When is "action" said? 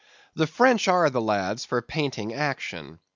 2.33-2.97